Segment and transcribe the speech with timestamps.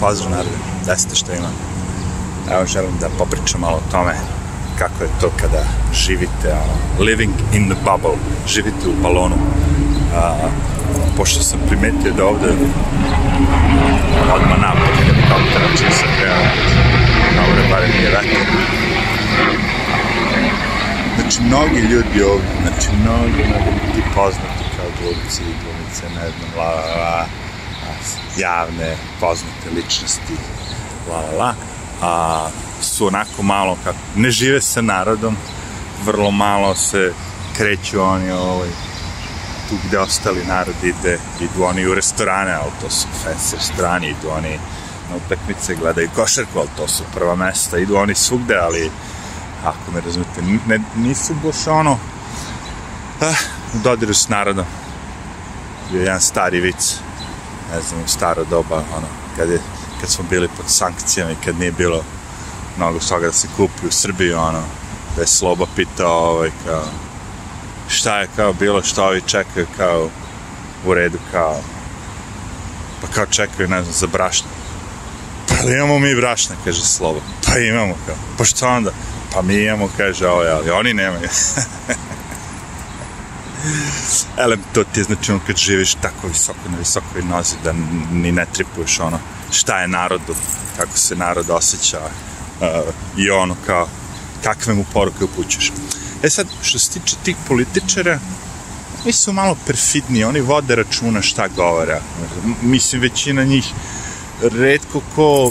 [0.00, 1.48] Pozdrav narode, desite što ima.
[2.52, 4.14] Evo želim da popričam malo o tome
[4.78, 9.36] kako je to kada živite, ono, living in the bubble, živite u balonu.
[10.14, 10.48] A,
[11.16, 12.48] pošto sam primetio da ovde
[14.34, 16.44] odmah napad helikoptera čiji sam kreao,
[17.36, 18.46] dobro, barem nije vetar.
[21.16, 26.70] Znači, mnogi ljudi ovde, znači, mnogi, mnogi ti poznati kao glumci, glumice, ne znam, la,
[26.70, 27.26] la, la,
[28.36, 30.36] javne, poznate ličnosti,
[31.10, 31.54] la, la, la,
[32.02, 32.48] a,
[32.82, 35.36] su onako malo, kako, ne žive sa narodom,
[36.04, 37.12] vrlo malo se
[37.56, 38.68] kreću oni ovaj,
[39.68, 44.30] tu gde ostali narod ide, idu oni u restorane, ali to su fancy restorani, idu
[44.30, 44.58] oni
[45.10, 48.90] na utakmice, gledaju košarku, ali to su prva mesta, idu oni svugde, ali
[49.64, 51.98] ako me razumete, ne, nisu baš ono
[53.20, 53.34] ah,
[53.72, 54.64] dodiru s narodom.
[55.92, 56.94] Bio jedan stari vic,
[57.74, 59.60] ne znam, u staro doba, ono, kad, je,
[60.00, 62.04] kad smo bili pod sankcijama i kad nije bilo
[62.76, 64.62] mnogo toga da se kupi u Srbiji, ono,
[65.16, 66.84] da je Sloba pitao, ovaj, kao,
[67.88, 70.08] šta je kao bilo, šta ovi čekaju, kao,
[70.86, 71.60] u redu, kao,
[73.00, 74.48] pa kao čekaju, ne znam, za brašno.
[75.48, 77.20] Pa ali imamo mi brašna, kaže Sloba.
[77.46, 78.90] Pa imamo, kao, pa što onda?
[79.34, 81.28] Pa mi imamo, kaže ovaj, ali oni nemaju.
[84.44, 87.72] Elem, to ti je znači ono kad živiš tako visoko na visokoj nozi da
[88.12, 89.18] ni ne tripuješ ono
[89.52, 90.34] šta je narodu,
[90.76, 92.66] kako se narod osjeća uh,
[93.16, 93.88] i ono kao
[94.44, 95.72] kakve mu poruke upućuješ.
[96.22, 98.18] E sad, što se tiče tih političara,
[99.04, 102.00] oni su malo perfidni, oni vode računa šta govore.
[102.62, 103.64] Mislim, većina njih
[104.42, 105.50] redko ko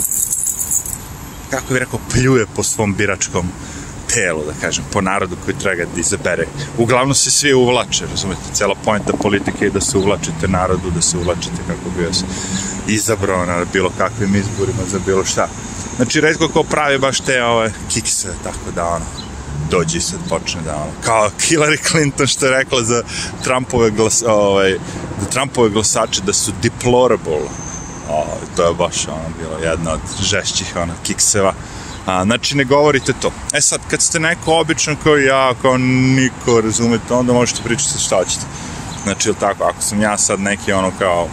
[1.50, 3.48] kako bih rekao, pljuje po svom biračkom
[4.18, 6.46] telu, da kažem, po narodu koji treba da izabere.
[6.78, 11.18] Uglavnom se svi uvlače, razumete, cela pojenta politike je da se uvlačite narodu, da se
[11.18, 12.24] uvlačite kako bi vas
[12.88, 15.48] izabrao na bilo kakvim izborima za bilo šta.
[15.96, 19.04] Znači, redko ko pravi baš te ove kikse, tako da ono,
[19.70, 23.02] dođi sad počne da ono, kao Hillary Clinton što je rekla za
[23.44, 24.72] Trumpove glas, ovaj,
[25.20, 27.48] da Trumpove glasače da su deplorable,
[28.10, 31.54] o, to je baš ono bilo jedna od žešćih ono kikseva
[32.08, 33.30] A, znači, ne govorite to.
[33.52, 38.24] E sad, kad ste neko običan kao ja, kao niko, razumete, onda možete pričati šta
[38.24, 38.44] ćete.
[39.02, 41.28] Znači, ili tako, ako sam ja sad neki ono kao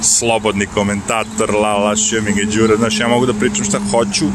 [0.00, 4.26] slobodni komentator, la, la, mi ga džura, znači, ja mogu da pričam šta hoću,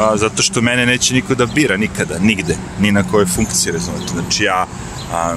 [0.00, 4.12] a, zato što mene neće niko da bira nikada, nigde, ni na kojoj funkciji, razumete.
[4.12, 4.66] Znači, ja
[5.12, 5.36] a,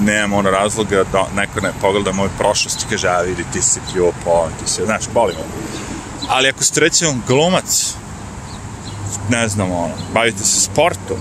[0.00, 3.80] nemam ono razloga da neko ne pogleda moju prošlost i kaže, a vidi, ti si
[3.92, 5.40] pljuo po, ti si, znaš, boli me.
[6.28, 7.94] Ali ako ste recimo glumac,
[9.28, 11.16] ne znam, ono, bavite se sportom,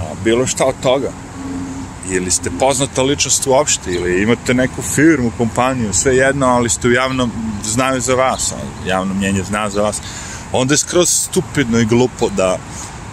[0.00, 1.10] a, bilo šta od toga,
[2.10, 6.92] ili ste poznata ličnost uopšte, ili imate neku firmu, kompaniju, sve jedno, ali ste u
[6.92, 7.32] javnom,
[7.64, 8.54] znaju za vas,
[8.86, 10.00] javno mnjenje zna za vas,
[10.52, 12.58] onda je skroz stupidno i glupo da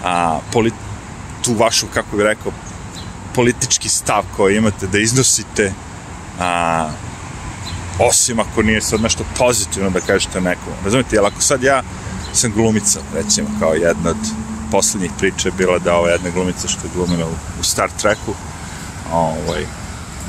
[0.03, 0.73] a, polit,
[1.43, 2.51] tu vašu, kako bih rekao,
[3.35, 5.73] politički stav koji imate da iznosite
[6.39, 6.89] a,
[7.99, 10.73] osim ako nije sad nešto pozitivno da kažete nekom.
[10.83, 11.81] Razumite, jel ako sad ja
[12.34, 14.17] sam glumica, recimo, kao jedna od
[14.72, 17.29] poslednjih priča je bila da ova jedna glumica što je glumila
[17.59, 18.34] u, Star Treku,
[19.12, 19.66] ovaj,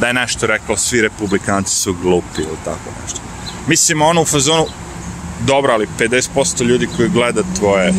[0.00, 3.20] da je nešto rekao, svi republikanci su glupi ili tako nešto.
[3.66, 4.66] Mislim, ono u fazonu,
[5.46, 7.92] dobro, ali 50% ljudi koji gleda tvoje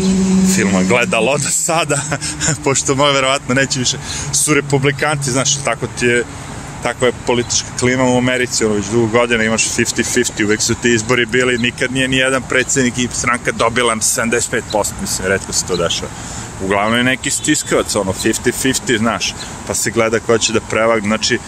[0.56, 2.02] filma, gledalo do sada,
[2.64, 3.98] pošto moje verovatno neće više,
[4.34, 6.24] su republikanci, znaš, tako ti je
[6.84, 10.94] takva je politička klima u Americi, ono već dugo godina imaš 50-50, uvek su ti
[10.94, 14.62] izbori bili, nikad nije ni jedan predsednik i stranka dobila 75%,
[15.02, 16.12] mislim, redko se to dešava.
[16.64, 19.34] Uglavnom je neki stiskavac, ono, 50-50, znaš,
[19.68, 21.40] pa se gleda ko će da prevagne, znači,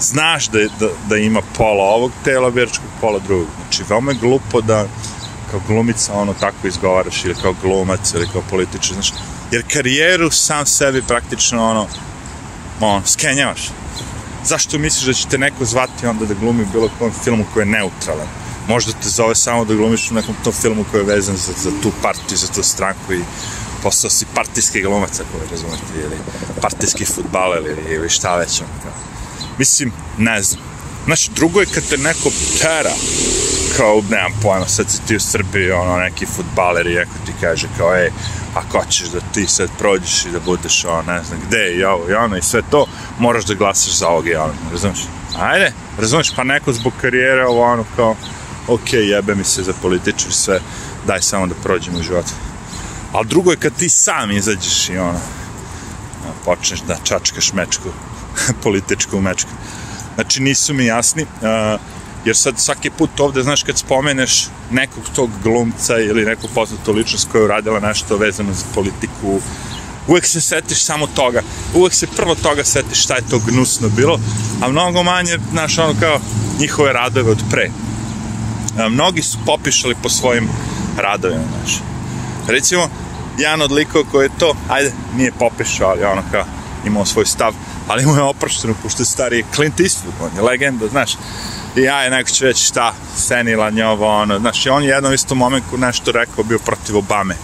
[0.00, 3.46] znaš da, da, da ima pola ovog tela biračkog, pola drugog.
[3.62, 4.86] Znači, veoma je glupo da
[5.50, 9.12] kao glumica ono tako izgovaraš ili kao glumac ili kao političar, znaš,
[9.50, 11.86] jer karijeru sam sebi praktično ono,
[12.80, 13.70] ono, skenjavaš
[14.44, 17.62] zašto misliš da će te neko zvati onda da glumi u bilo kom filmu koji
[17.62, 18.26] je neutralan?
[18.68, 21.70] Možda te zove samo da glumiš u nekom tom filmu koji je vezan za, za
[21.82, 23.20] tu partiju, za tu stranku i
[23.82, 26.16] postao si partijski glumac, ako me razumete, ili
[26.60, 28.62] partijski futbaler ili, ili šta već.
[29.58, 30.62] Mislim, ne znam.
[31.04, 32.30] Znači, drugo je kad te neko
[32.60, 32.94] tera,
[33.76, 37.68] kao, nemam pojma, sad si ti u Srbiji, ono, neki futbaler i ako ti kaže
[37.78, 38.10] kao, ej,
[38.54, 42.10] ako ćeš da ti sad prođeš i da budeš, ono, ne znam, gde i ovo
[42.10, 42.86] i ono i sve to,
[43.18, 45.00] moraš da glasaš za ovog i ono, razumiješ?
[45.38, 48.16] Ajde, razumiješ, pa neko zbog karijere, ovo ono, kao,
[48.68, 50.60] ok, jebe mi se za političar sve,
[51.06, 52.30] daj samo da prođemo u životu.
[53.12, 55.20] Ali drugo je kad ti sam izađeš i ono,
[56.44, 57.88] počneš da čačkaš mečku,
[58.64, 59.50] političku mečku.
[60.14, 61.22] Znači, nisu mi jasni.
[61.22, 61.80] Uh,
[62.24, 67.28] jer sad svaki put ovde, znaš, kad spomeneš nekog tog glumca ili neku poznatu ličnost
[67.32, 69.40] koja je uradila nešto vezano za politiku,
[70.08, 71.42] uvek se setiš samo toga,
[71.74, 74.20] uvek se prvo toga setiš šta je to gnusno bilo,
[74.62, 76.20] a mnogo manje, znaš, ono kao
[76.60, 77.70] njihove radove od pre.
[78.78, 80.48] A, mnogi su popišali po svojim
[80.98, 81.78] radovima, znaš.
[82.48, 82.88] Recimo,
[83.38, 86.44] jedan od likova koji je to, ajde, nije popišao, ali ono kao
[86.86, 87.54] imao svoj stav,
[87.88, 91.10] ali mu je oprošteno, pošto je stariji Clint Eastwood, on je legenda, znaš.
[91.76, 94.88] I ja je neko će reći šta, senilan je ovo, ono, znaš, i on je
[94.88, 97.36] jednom isto momentu nešto rekao, bio protiv Obame.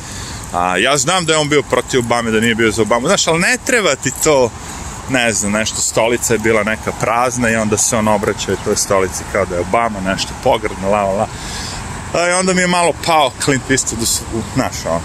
[0.53, 3.27] A, ja znam da je on bio protiv Obame, da nije bio za Obamu, znaš,
[3.27, 4.51] ali ne treba ti to,
[5.11, 9.25] ne znam, nešto, stolica je bila neka prazna i onda se on obraćao toj stolici
[9.33, 11.27] kao da je Obama, nešto pogrdno, la, la, la.
[12.15, 15.01] A, I onda mi je malo pao Clint Eastwood, u, znaš, ono,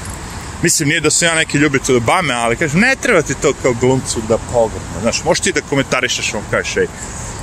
[0.63, 3.73] mislim, nije da sam ja neki ljubitelj Obame, ali kažem, ne treba ti to kao
[3.73, 6.87] glumcu da pogrdno, znaš, možeš ti da komentarišeš, on kažeš, ej,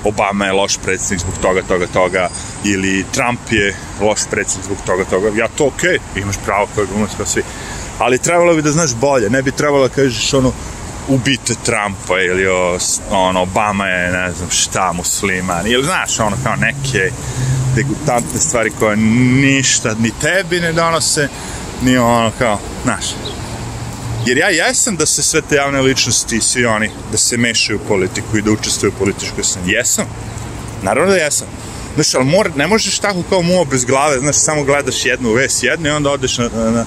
[0.04, 2.28] Obama je loš predsjednik zbog toga, toga, toga,
[2.64, 6.84] ili Trump je loš predsjednik zbog toga, toga, ja to okej, okay, imaš pravo kao
[6.86, 7.42] glumac kao svi,
[7.98, 10.52] ali trebalo bi da znaš bolje, ne bi trebalo da kažeš ono,
[11.08, 12.78] ubite Trumpa ili o,
[13.10, 17.10] ono, Obama je, ne znam šta, musliman, ili znaš, ono, kao neke
[17.74, 21.28] degutantne stvari koje ništa ni tebi ne donose,
[21.82, 23.04] ni ono, kao, znaš,
[24.26, 27.80] Jer ja jesam da se sve te javne ličnosti i svi oni da se mešaju
[27.84, 29.72] u politiku i da učestvuju u političkoj sceni.
[29.72, 30.06] Jesam.
[30.82, 31.46] Naravno da jesam.
[31.94, 35.62] Znaš, ali mora, ne možeš tako kao muo bez glave, znaš, samo gledaš jednu ves
[35.62, 36.84] jednu i onda odeš na, na,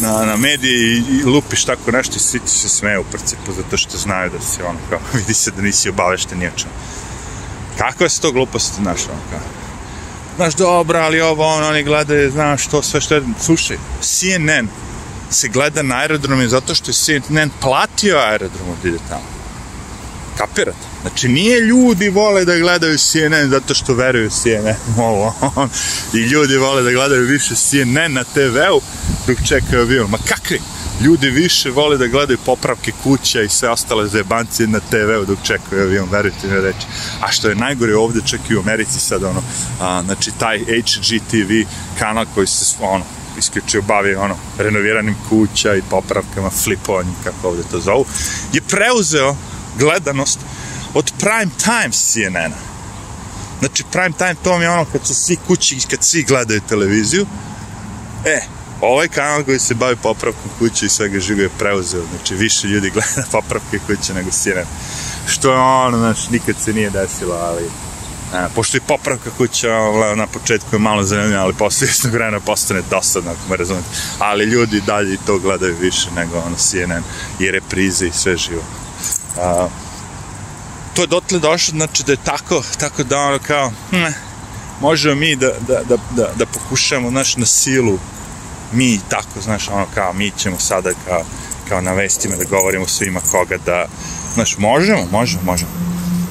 [0.00, 3.52] na, na medije i, i lupiš tako nešto i svi ti se smeju u principu
[3.52, 6.72] zato što znaju da si ono kao, vidi se da nisi obavešten ni o čemu.
[7.78, 9.40] Kakva su to gluposti, znaš, ono kao.
[10.36, 14.68] Znaš, dobro, ali ovo, ono, oni gledaju, znaš, to sve što je, slušaj, CNN,
[15.30, 19.36] se gleda na aerodromu zato što je CNN platio aerodrom da ide tamo.
[20.38, 20.86] Kapirate?
[21.02, 24.76] Znači, nije ljudi vole da gledaju CNN zato što veruju CNN.
[24.98, 25.34] Ovo,
[26.14, 28.80] I ljudi vole da gledaju više CNN na TV-u
[29.26, 30.10] dok čekaju avion.
[30.10, 30.60] Ma kakvi?
[31.00, 35.82] Ljudi više vole da gledaju popravke kuća i sve ostale zajebancije na TV-u dok čekaju
[35.82, 36.86] avion, verujte mi reći.
[37.20, 39.42] A što je najgore ovde, čak i u Americi sad, ono,
[39.80, 41.52] a, znači, taj HGTV
[41.98, 43.04] kanal koji se, ono,
[43.38, 48.06] isključio bavi ono, renoviranim kuća i popravkama, flipovanjem, kako ovde to zovu,
[48.52, 49.36] je preuzeo
[49.78, 50.38] gledanost
[50.94, 52.66] od prime time CNN-a.
[53.58, 56.60] Znači, prime time to vam je ono kad su svi kući i kad svi gledaju
[56.68, 57.26] televiziju.
[58.24, 58.40] E,
[58.80, 62.02] ovaj kanal koji se bavi popravkom kuće i svega živo je preuzeo.
[62.10, 64.66] Znači, više ljudi gleda popravke kuće nego CNN.
[65.28, 67.70] Što je ono, znači, nikad se nije desilo, ali
[68.36, 69.68] E, pošto je popravka kuća
[70.16, 73.86] na početku je malo zanimljiva, ali posle istog vremena postane dosadno, ako me razumete.
[74.18, 77.02] Ali ljudi dalje to gledaju više nego ono CNN
[77.38, 78.62] i reprize i sve živo.
[79.40, 79.68] A,
[80.94, 84.04] to je dotle došlo, znači da je tako, tako da ono kao, hm,
[84.80, 87.98] možemo mi da, da, da, da, da pokušamo, znaš, na silu,
[88.72, 91.24] mi tako, znaš, ono kao, mi ćemo sada kao,
[91.68, 93.86] kao na vestima da govorimo svima koga da,
[94.34, 95.85] znaš, možemo, možemo, možemo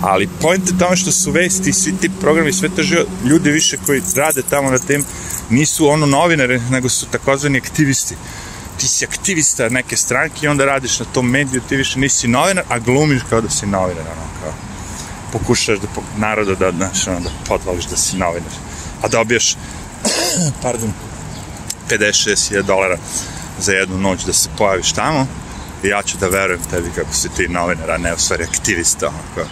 [0.05, 3.77] ali point je tamo što su vesti, svi ti programi, sve to živo, ljudi više
[3.85, 5.03] koji rade tamo na tem,
[5.49, 8.15] nisu ono novinare, nego su takozvani aktivisti.
[8.79, 12.63] Ti si aktivista neke stranke i onda radiš na tom mediju, ti više nisi novinar,
[12.69, 14.53] a glumiš kao da si novinar, ono, kao
[15.31, 15.87] pokušaš da
[16.17, 18.51] naroda da, znaš, ono, da podvališ da si novinar.
[19.01, 19.55] A dobijaš,
[20.63, 20.93] pardon,
[21.89, 22.97] 50-60 dolara
[23.59, 25.27] za jednu noć da se pojaviš tamo
[25.83, 29.07] i ja ću da verujem tebi kako si ti novinar, a ne u stvari aktivista,
[29.07, 29.45] ono, kao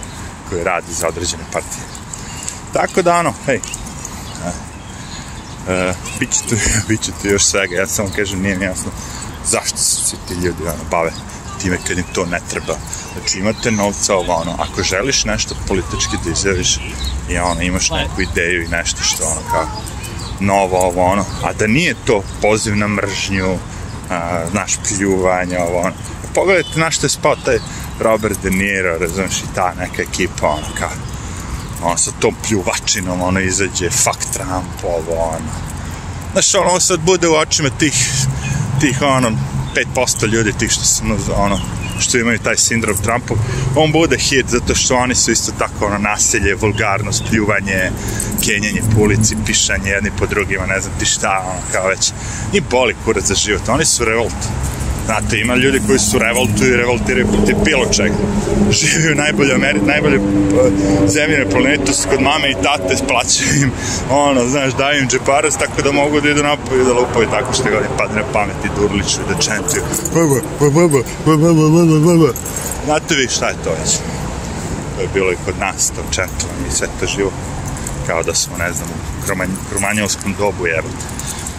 [0.49, 1.83] koji radi za određene partije.
[2.73, 3.59] Tako da, ono, hej,
[5.67, 6.55] uh, bit, će tu,
[6.87, 8.91] bit će tu još svega, ja samo kažem, nije mi jasno
[9.45, 11.11] zašto su svi ti ljudi ono, bave
[11.61, 12.75] time kad im to ne treba.
[13.13, 16.79] Znači, imate novca ovo, ono, ako želiš nešto politički da izjaviš
[17.29, 19.67] i ono, imaš neku ideju i nešto što, ono, kao,
[20.39, 23.57] novo, ovo, ono, a da nije to poziv na mržnju,
[24.09, 25.93] a, znaš, pljuvanje, ovo, ono.
[26.33, 27.59] Pogledajte na što je spao taj
[27.99, 30.89] Robert De Niro, razumiješ, i ta neka ekipa, ono, kao,
[31.83, 35.51] ono, sa tom pljuvačinom, ono, izađe, fuck Trump, ovo, ono.
[36.31, 37.93] Znaš, ono, sad bude u očima tih,
[38.79, 39.31] tih, ono,
[39.95, 41.03] 5% ljudi, tih što su,
[41.35, 41.59] ono,
[41.99, 43.37] što imaju taj sindrom Trumpov,
[43.75, 47.91] on bude hit zato što oni su isto tako ono nasilje, vulgarnost, pljuvanje,
[48.45, 52.11] kenjanje po ulici, pišanje jedni po drugima, ne znam ti šta, ono kao već.
[52.53, 54.35] I boli kurac za život, oni su revolt.
[55.05, 58.15] Znate, ima ljudi koji su revoltuju i revoltiraju protiv bilo čega.
[58.79, 60.25] Živi u najbolje, Ameri najbolje uh,
[61.07, 63.71] zemlje na planetu, su kod mame i tate, splaćaju im,
[64.27, 67.53] ono, znaš, daju im džeparas, tako da mogu da idu napoj i da lupaju tako
[67.53, 69.83] što god im padne na pamet i durliču i da čentuju.
[72.85, 73.91] Znate vi šta je to već?
[74.95, 77.31] To je bilo i kod nas, to čentovanje i sve to živo.
[78.07, 81.05] kao da smo, ne znam, u kromanj, kromanjovskom dobu, jebate.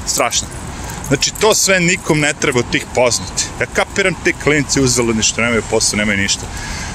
[0.06, 0.63] Strašno.
[1.08, 3.44] Znači, to sve nikom ne treba od tih poznati.
[3.60, 6.46] Ja kapiram te klinci uzeli ništa, nemaju posao, nemaju ništa.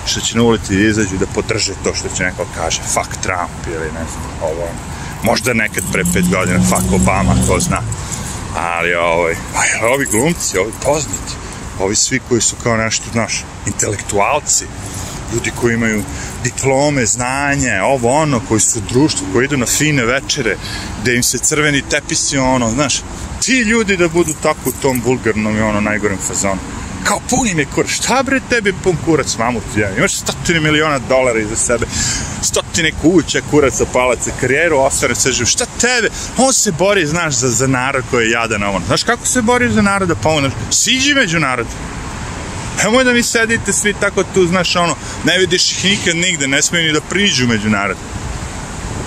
[0.05, 3.67] Što će na ulici da izađu da podrže to što će neko kaže, fuck Trump
[3.67, 4.67] ili ne znam, ovo.
[5.23, 7.81] Možda nekad pre pet godina, fuck Obama, ko zna.
[8.55, 11.33] Ali ovaj, aj, ovi glumci, ovi poznati,
[11.79, 14.65] ovi svi koji su kao nešto, znaš, intelektualci,
[15.33, 16.03] ljudi koji imaju
[16.43, 20.57] diplome, znanje, ovo ono, koji su u društvu, koji idu na fine večere,
[21.01, 23.01] gde im se crveni tepisi, ono, znaš,
[23.41, 26.59] ti ljudi da budu tako u tom vulgarnom i ono najgorem fazonu.
[27.03, 30.59] Kao pun im je kurac, šta bre tebi pun kurac, mamu ti ja, imaš stotine
[30.59, 31.85] miliona dolara iza sebe,
[32.41, 37.49] stotine kuća, kuraca, palaca, karijeru, ostane sve živ, šta tebe, on se bori, znaš, za,
[37.49, 41.13] za narod koji je jadan, ono, znaš kako se bori za narod da pomogne, siđi
[41.13, 41.67] među narod,
[42.83, 46.61] Nemoj da mi sedite svi tako tu, znaš, ono, ne vidiš ih nikad nigde, ne
[46.61, 47.97] smiju ni da priđu među narod.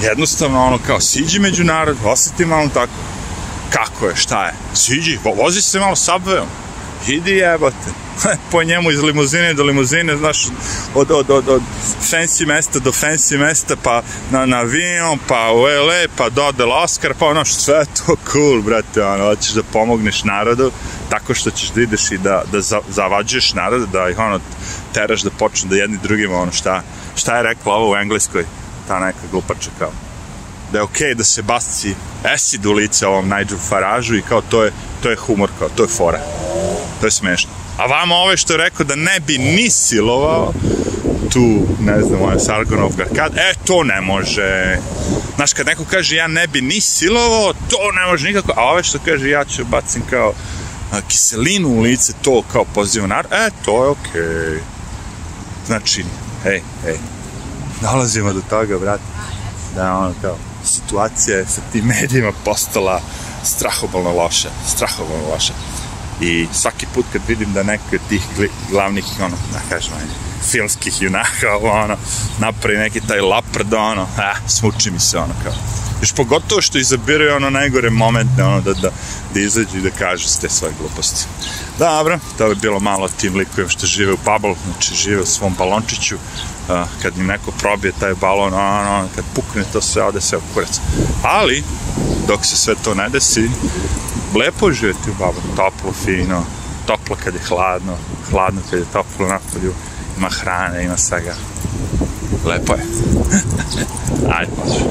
[0.02, 2.92] Jednostavno, ono, kao, siđi među narod, osjeti malo tako.
[3.84, 4.52] Kako je, šta je?
[4.74, 6.46] Siđi, vozi se malo subwayom.
[7.08, 7.90] Idi jebate.
[8.52, 10.46] po njemu iz limuzine do limuzine, znaš,
[10.94, 11.62] od, od, od, od
[12.10, 17.14] fancy mesta do fancy mesta, pa na, na avion, pa u LA, pa dodel Oscar,
[17.18, 20.70] pa ono, sve to cool, brate, ono, hoćeš da pomogneš narodu,
[21.10, 24.40] tako što ćeš da ideš i da, da zavađuješ narod, da ih ono
[24.94, 26.82] teraš da počnu da jedni drugima ono šta,
[27.16, 28.44] šta je rekla ovo u engleskoj,
[28.88, 29.90] ta neka glupača kao
[30.72, 31.94] da je okej okay da se basci
[32.34, 35.82] acid u lice ovom Nigel Faražu i kao to je, to je humor, kao to
[35.82, 36.20] je fora.
[37.00, 37.50] To je smešno.
[37.78, 40.52] A vama ove što je rekao da ne bi ni silovao
[41.32, 44.78] tu, ne znam, ovaj Sargonov Garkad, e, to ne može.
[45.36, 48.82] Znaš, kad neko kaže ja ne bi ni silovao, to ne može nikako, a ove
[48.82, 50.32] što kaže ja ću bacim kao
[50.92, 54.22] a, kiselinu u lice, to kao pozivu nar, e, to je okej.
[54.22, 54.58] Okay.
[55.66, 56.04] Znači,
[56.42, 56.98] hej, hej,
[57.80, 59.00] dolazimo do toga, brat,
[59.74, 60.36] da ono kao,
[60.72, 63.00] situacija je sa tim medijima postala
[63.44, 65.52] strahobalno loša, strahobalno loša.
[66.20, 68.22] I svaki put kad vidim da neki od tih
[68.70, 69.92] glavnih, ono, da kažem,
[70.50, 71.96] filmskih junaka, ono,
[72.38, 75.52] napravi neki taj lapred, ono, a, smuči mi se, ono, kao.
[76.00, 78.90] Još pogotovo što izabiraju ono najgore momente, ono, da, da,
[79.34, 81.26] da izađu i da kažu ste svoje gluposti.
[81.78, 85.54] Dobro, to bi bilo malo tim likujem što žive u Pablo, znači žive u svom
[85.58, 86.16] balončiću,
[87.02, 90.80] kad im neko probije taj balon, ono, kad pukne to sve, ode sve u kurac.
[91.22, 91.64] Ali,
[92.28, 93.50] dok se sve to ne desi,
[94.34, 96.44] lepo živjeti u Bablu, toplo, fino,
[96.86, 97.96] toplo kad je hladno,
[98.30, 99.72] hladno kad je toplo napolju,
[100.18, 101.34] ima hrane, ima svega.
[102.46, 102.82] Lepo je.
[104.36, 104.84] Ajde, pašu.